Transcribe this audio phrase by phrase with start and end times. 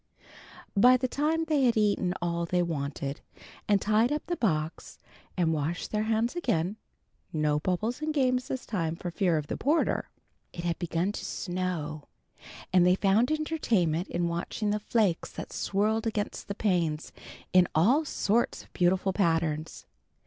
[0.75, 3.21] By the time they had eaten all they wanted,
[3.67, 4.97] and tied up the box
[5.37, 6.77] and washed their hands again
[7.31, 10.09] (no bubbles and games this time for fear of the porter)
[10.53, 12.07] it had begun to snow,
[12.73, 17.13] and they found entertainment in watching the flakes that swirled against the panes
[17.53, 19.85] in all sorts of beautiful patterns.